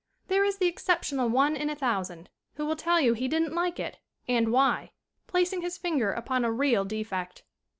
[0.29, 3.79] There is the exceptional one in a thousand who will tell you he didn't like
[3.79, 4.93] it and why,
[5.27, 7.43] placing his finger upon a real de fect.